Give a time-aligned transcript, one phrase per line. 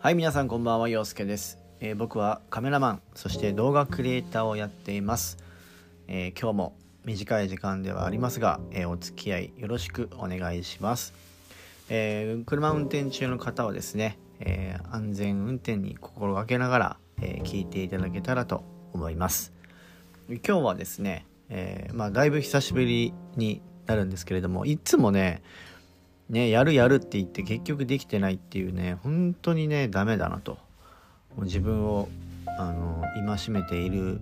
[0.00, 5.38] はい皆さんこんばんは陽介です、えー僕はカメラマンそして動画クリエイターをやっています、
[6.06, 11.14] えー今日も短い時間ではありますが、えーお付き合いよろしくお願いします、
[11.88, 19.52] えー車運転中の方はですね、えー安全運転に心がけながら、えー聞いていただけたらと思います。
[20.28, 25.42] 今日はですね、えーまあだいぶ久しぶりになるんですけれどもいつもね
[26.28, 30.58] ねやるやるって言って結局できてないっていうね本当にねダメだなと。
[31.42, 32.08] 自分を
[32.58, 34.20] あの戒めている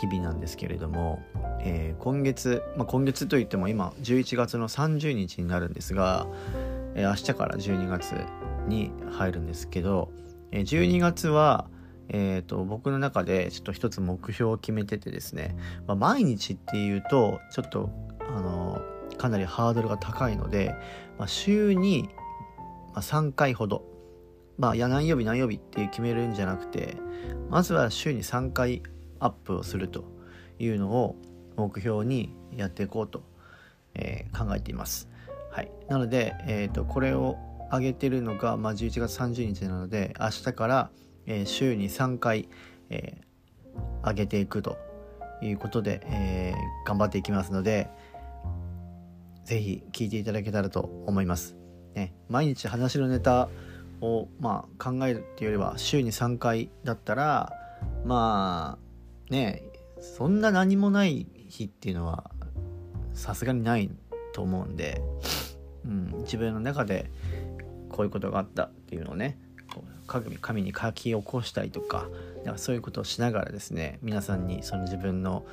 [0.00, 1.22] 日々なんですけれども、
[1.60, 6.26] えー今月、まあ、今月といっても今11月の30日になるんですが、
[6.94, 8.14] えー明日から12月
[8.66, 10.10] に入るんですけど、
[10.50, 11.66] えー12月は
[12.08, 18.71] えー、と僕の中でちょっと一つ目標を決めててですね、まあ、毎日っていうとちょっとあの
[19.22, 20.74] かなりハードルが高いので、
[21.16, 22.08] まあ、週に
[22.96, 23.84] 3回ほど
[24.58, 26.96] まあいや何曜日何曜日って決めるんじゃなくて
[27.48, 28.82] まずは週に3回
[29.20, 30.02] アップをすると
[30.58, 31.14] いうのを
[31.56, 33.22] 目標にやっていこうと、
[33.94, 35.08] えー考えています。
[35.52, 37.36] はい、なので、えー、とこれを
[37.70, 40.90] 上げてるのが、まあ、11月30日なので明日から、
[41.26, 42.48] えー週に3回、
[42.90, 44.78] えー上げていくと
[45.42, 47.88] いうことで、えー頑張っていきますので
[49.44, 51.56] ぜひ聞いていただけたらと思います。
[51.94, 53.48] ね、毎日話のネタ
[54.00, 57.52] を、まあ、考えるっていうよりは週に3回だったら
[58.04, 58.78] ま
[59.30, 59.62] あね
[60.00, 62.30] そんな何もない日っていうのは
[63.12, 63.90] さすがにない
[64.32, 65.02] と思うんで、
[65.84, 67.10] うん、自分の中で
[67.90, 69.38] こういうことがあったっていうのをね
[69.72, 72.08] こう紙に書き起こしたりとか
[72.44, 75.44] かそういうことをしながらですね皆さんにその自分の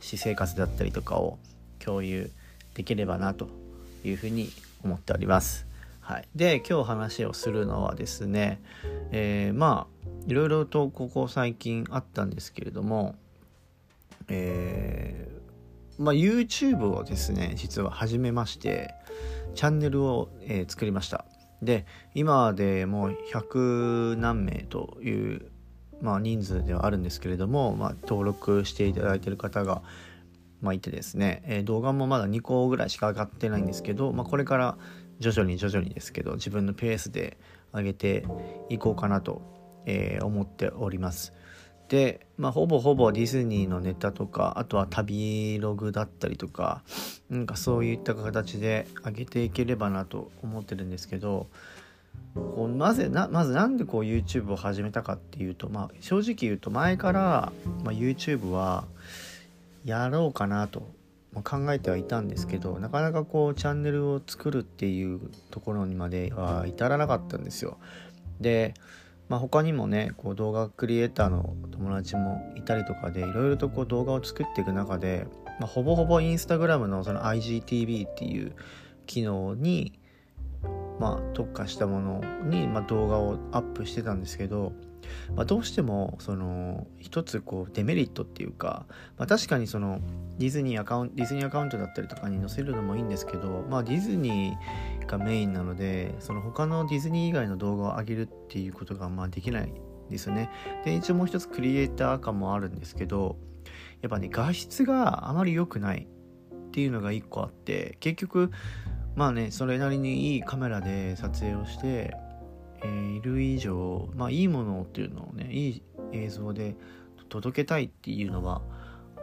[0.00, 1.38] 私生活だったりとかを
[1.78, 2.45] 共有して
[2.76, 3.48] できればなと
[4.04, 4.50] いうふうに
[4.84, 5.66] 思っております。
[6.00, 8.60] はい、で今日話をするのはですね、
[9.10, 9.96] えーまあ
[10.28, 13.14] いろいろとここ最近あったんですけれども、
[14.28, 18.92] えーまあ、YouTube をですね実は始めまして
[19.54, 21.24] チャンネルを、えー作りました
[21.62, 25.50] で今でもう100何名という、
[26.02, 29.82] まあ、人数ではあるんですけれども、まあ、登録していただいている方が、
[30.66, 34.76] まあ、いてですね、えー動画もまだ2個ぐらいしか上がってないんですけど、まあ、これから
[35.20, 37.38] 徐々に徐々にですけど自分のペースで
[37.72, 38.26] 上げて
[38.68, 39.40] いこうかなと、
[39.86, 41.32] えー思っております。
[41.88, 46.82] で、まあ、ほぼほぼディズニーのネタとかあとは旅ログだったりとか
[47.30, 51.46] なんかそういった形で上げていければなと思ってるんですけど
[52.34, 57.52] こうなぜなまずなんでこう YouTube を始めたかっていうと、まあ、正直言うと前から、
[57.84, 58.84] まあ、YouTube は
[59.86, 60.94] やろうかなと
[61.32, 67.78] ま考えてはいたんですけどなかなかこうチャンネルを作るっていうところにまでは至らなかったんですよ。
[68.40, 68.74] で、
[69.28, 75.26] まあ、他にもねこう動画クリエイターの友達もいたりとかでいろいろとこう動画を作っていく中で、
[75.60, 78.54] まあ、ほぼほぼインスタグラムのその IGTV っていう
[79.06, 80.00] 機能に、
[80.98, 84.72] まあ、特化したものに、ま、動画をアップしてたんですけど、
[85.34, 88.86] まあ、どうしてもその一つこうデメリットっていうか、
[89.18, 90.00] まあ、確かにその
[90.38, 99.72] ディズニーアカウントディズニーアカウントだったりとかに載せるのもいいんですけど、まあ、ディズニーがメインなのでその他のディズニー以外の動画を上げるっていうことがまあできない
[100.10, 100.50] ですよね。
[100.84, 103.36] で一応もう一つクリエイター感もあるんですけど
[104.02, 106.06] やっぱね画質があまり良くない
[106.54, 108.50] っていうのが一個あって結局
[109.14, 112.14] まあねそれなりにいいカメラで撮影をして、
[112.86, 115.82] えーいる以上まあいいものっていうのをねいい
[116.12, 116.76] 映像で
[117.28, 118.62] 届けたいっていうのは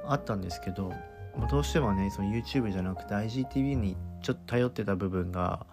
[0.05, 0.89] あったんですけど、
[1.37, 5.65] まあどうしてもねその YouTube じゃなくて IGTV にちょっと頼ってた部分が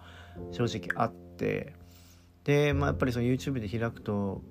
[0.51, 1.73] 正直あって
[2.43, 4.41] で、まあ、やっぱりその YouTube で開くと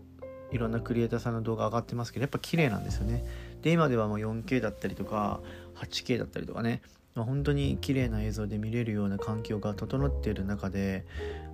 [0.52, 3.24] いろんなクリエイターさんの動画上がってますけどやっぱ綺麗なんですよね。
[3.62, 5.40] で今ではもう 4K だったりとか
[5.76, 6.82] 8K だったりとかね、
[7.14, 11.04] まあ、本当に綺麗な映像で見れるような環境が整っている中で、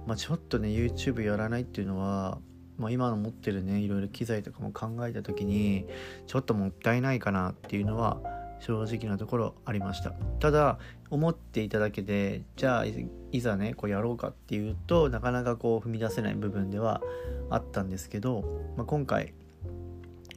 [0.06, 2.38] まあ、ちょっとね YouTube やらないっていうのは、
[2.78, 5.86] まあ、今の持ってるねいろいろ機材とかも考えた時に
[6.26, 8.20] ちょっともったいないかなっていうのは
[8.60, 10.12] 正直なところありました。
[10.40, 10.78] ただ
[11.10, 17.02] 思っていただけでじゃあいざねこうやろうかっていうとなかなかこう踏み出せない部分では
[17.50, 18.44] あったんですけど、
[18.76, 19.34] まあ、今回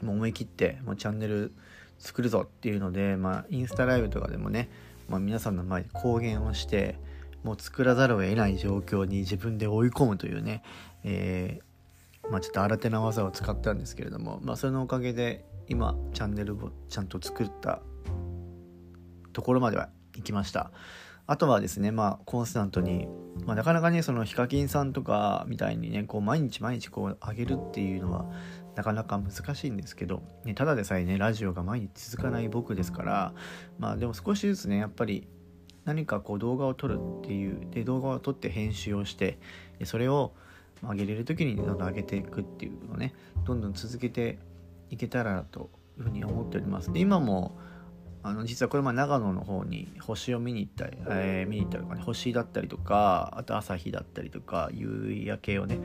[0.01, 1.53] もう思い切ってもうチャンネル
[1.97, 4.69] 作るぞっていうので、まあ、インスタライブとかでもね、
[5.09, 6.97] まあ、皆さんの前で公言をして
[7.43, 10.63] もう作らざるを得ない状況に自分で追い込むというね、
[11.03, 11.69] えー
[12.29, 17.81] まあ、ちょっと新手な技を使ったんですけれども、まあ、それのおかげで今チャンネルをちゃんと作った
[19.33, 20.71] ところまでは行きました。
[21.27, 23.07] あとはですねまあコンスタントに、
[23.45, 28.25] まあ、なかなかねそのヒカキンさんとかみたいにねこう毎日毎日こう上げるっていうのは
[28.79, 33.33] なかなか難しいんですけど、ね、ただでさえねラジオが毎日続かない僕ですから
[33.77, 35.27] まあでも少しずつねやっぱり
[35.83, 39.37] 何かこう動画を撮るっていうで動画を撮って編集をして
[39.79, 40.31] でそれを
[40.81, 44.39] 上げれる時にどんどん上げていくっていうのをねどんどん続けて
[44.91, 46.93] いけたらというふうに思っております。
[46.93, 47.57] で今も
[48.23, 55.79] あの実はこれま長野の方に星を見に行ったり、えー、見に行ったりとかね星だったりとかあと朝日だったりとか夕焼けをね、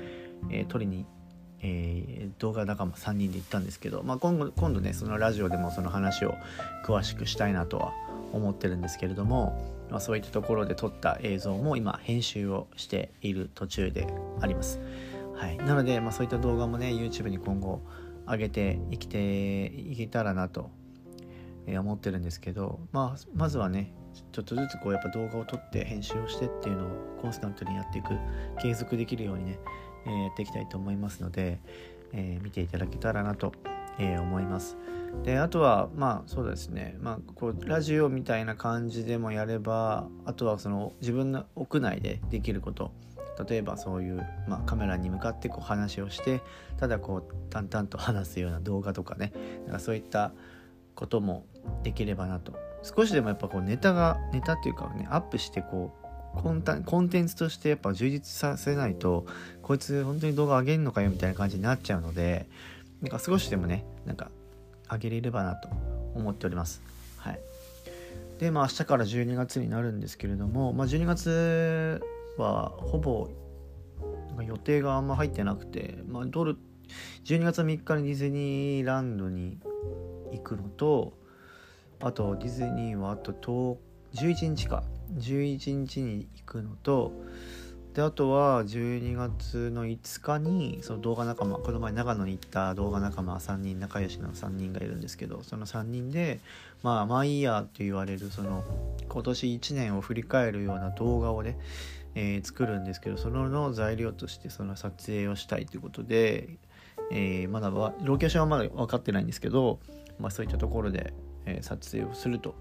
[0.48, 1.06] えー、撮りに
[1.66, 6.34] えー、動画仲間3人で行ったんですけど、まあ、今後今度ねそのラジオでもその話を
[6.84, 7.94] 詳しくしたいなとは
[8.34, 14.06] 思ってるんですけれども、まあ、そういったところで撮った映像も今編集をしている途中で
[14.42, 14.78] あります。
[15.36, 17.80] はい、なので、まあ、そういった動画もね YouTube に今後
[18.26, 20.70] 上げていきていけたらなと
[21.66, 23.94] 思ってるんですけど、まあ、まずはね
[24.32, 26.88] ちょっとずつこうやっぱ動画を撮って編集をしてっていうのを
[27.20, 28.10] コンスタントにやっていく
[28.60, 29.58] 継続できるようにね
[30.06, 31.58] えー、やっていきたいと思いますので、
[32.12, 33.52] えー、見ていただけたらなと、
[33.98, 34.76] えー、思います。
[35.22, 42.92] であとはまあそうですね、まあ、こうラジオみたいな感じでもやればあとはその自分の屋内でできること。
[43.48, 46.40] 例えばそういう、まあ、カメラに向かってこう話をして
[46.76, 49.32] ただこう淡々と話すような動画とかね。
[49.64, 50.32] なんかそういった
[50.94, 51.44] ことも
[51.82, 52.52] できればなと。
[52.82, 56.03] 少しでもやっぱこうネタがネタっていうかねアップしてこう
[56.34, 59.26] コンタコンテンツとしてやっぱ充実させないと
[59.62, 62.46] こいつ本当に動画上げんのかよみたいな感じになっちゃうので
[63.00, 64.30] なんか少しでもねなんか
[64.90, 65.68] 上げれればなと
[66.14, 66.82] 思っております。
[67.16, 67.40] はい。
[68.38, 72.02] でまあ明日から12月になるんですけれども、まあ、12月
[72.36, 73.28] はほぼ
[74.42, 76.56] 予定があんま入ってなくて、まあ、ドル
[77.24, 79.58] 12月3日にディズニーランドに
[80.32, 81.16] 行くのと
[82.00, 83.32] あとディズニーはあと
[84.14, 84.82] 11日か。
[85.12, 87.12] 11日に行くのと
[87.94, 96.40] であとは12月の5日にその動画仲間この前長野に行った動画仲間3人仲良しの3人がいるんですけどその3人で
[96.82, 98.64] まあマイヤーって言われるその
[99.08, 101.56] 今年1年を振り返るような動画をね、
[102.16, 106.48] えー、作るんですけどそのの材料としてその撮影をしたいということで、
[107.12, 109.78] えー、まだはロケーションはまだ分かってないんですけど、
[110.18, 111.14] まあ、そういったところで、
[111.46, 112.56] えー、撮影をすると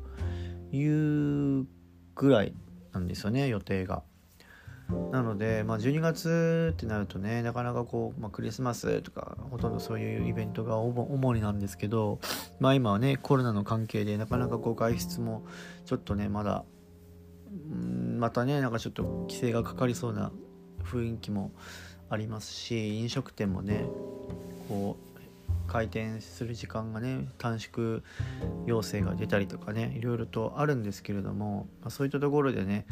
[0.72, 1.66] いう
[2.16, 2.54] ぐらい
[2.92, 4.04] なんですよね予定が。
[5.12, 12.20] なので、まあ、12月ってなるとねなかなかこう、まあ、クリスマスとかほとんどそういうイベントが主になんですけど、
[12.60, 15.46] まあ、今はねコロナの関係でなかなかこう外出も
[15.86, 16.66] ちょっとねまだ
[18.18, 20.32] またねなんかちょっと規制がかかりそうな
[20.84, 21.52] 雰囲気も
[22.10, 23.86] ありますし飲食店もね
[24.68, 25.13] こう
[25.68, 28.02] 回転する時間がね短縮
[28.66, 32.86] 要請が出たりとかねいろいろとあるんですけれども、まあ、そういったところでね、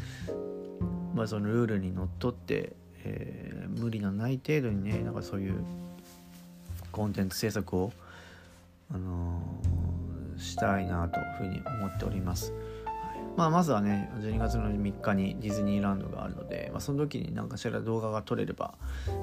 [1.14, 2.72] まあ、そのルールにのっとって、
[3.04, 5.64] えー、無理のない程度にねなんかそういう
[6.90, 7.92] コンテンツ制作を、
[8.92, 12.52] あのー、したいなというふうに思っております。
[13.36, 18.74] まあ、まずはね12月の3日にディズニーランドがあるので、まあ、その時に何かしら動画が撮れれば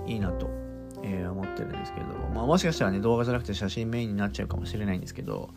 [0.07, 0.50] いいなと
[1.04, 5.50] えー、思ってるんですけど、まあ、もしかしたらね動画じゃなくて写真メインになっちゃうかもしれないんですけど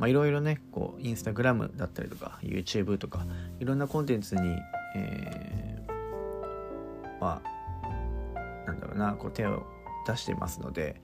[0.00, 3.26] いろいろねこうインスタグラムだったりとか YouTube とか
[3.60, 4.56] いろんなコンテンツに、
[4.96, 9.64] えー、まあなんだろうなこう手を
[10.06, 11.00] 出してますので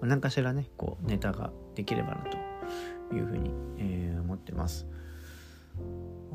[0.00, 4.86] 何かしらねこうネタができればなというふうに、えー、思ってます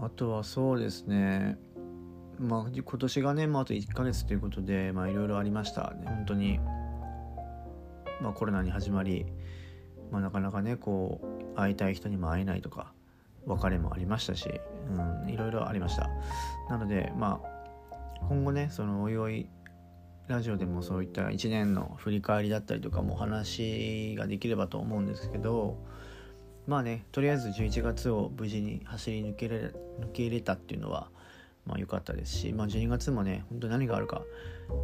[0.01, 1.57] あとはそうですね
[2.39, 6.07] まあ、今年がね、まあ、あと1ヶ月ということで、ま、いろいろありましたね。
[6.07, 6.60] 本当に、
[8.24, 9.25] まあ、コロナに始まり、
[10.10, 11.22] まあ、なかなかね、こ
[11.53, 12.94] う、会いたい人にも会えないとか、
[13.46, 14.50] 別れもありましたし、
[14.89, 16.10] うん、いろいろありました。
[16.70, 19.50] なので、まあ、今後ね、その、おいおい、
[20.30, 25.77] ラジオでもそういった1年の振り返りだったりとかも話ができればと思うんですけど、
[26.65, 29.58] まあね、とりあえず11月を無事に走り抜けれ
[30.00, 31.10] 抜け入れたっていうのは、
[31.65, 34.22] まあ良かったですし、まあ、12月もね本当に何があるかわ、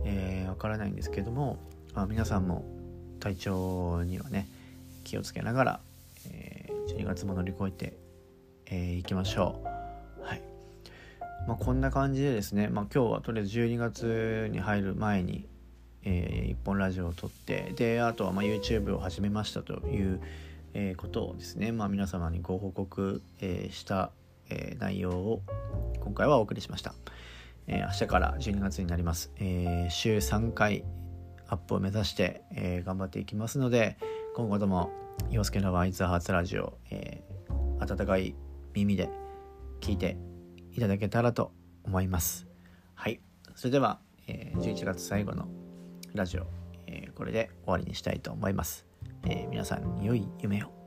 [0.04, 1.58] えー、からないんですけども、
[1.94, 2.66] あ、皆さんも
[3.20, 4.48] 体調にはね
[5.04, 5.80] 気をつけながら、
[6.32, 7.90] えー、12月も乗り越えてい、
[8.68, 9.62] えー、きましょ
[10.22, 10.24] う。
[10.24, 10.42] はい
[11.48, 15.48] まあ、こんな感じでですね、まあ、今日はとりあえず12月に入る前に、
[16.04, 20.22] えー、1本ラジオを撮ってであとはま YouTube を始めましたという、
[20.74, 24.12] えー、ことをですね、まあ、皆様にご報告、えー、した、
[24.50, 25.42] え、内容を
[26.02, 26.94] 今回はお送りしました。
[27.68, 29.32] え、明日から12月になります。
[29.40, 30.84] え、週3回
[31.50, 33.98] アップを目指して、えー、頑張っていきますので、
[34.36, 34.92] 今後とも、
[35.32, 38.36] 洋介のワイズハーツラジオ、えー、温かい
[38.74, 39.10] 耳で
[39.82, 40.18] 聞いて
[40.72, 41.52] いただけたらと
[41.84, 42.48] 思います。
[42.94, 43.20] はい。
[43.56, 45.48] それでは、えー、11月最後の
[46.14, 46.46] ラジオ、
[46.88, 48.86] えー、これで終わりにしたいと思います、
[49.26, 50.79] えー、皆さん良い夢を。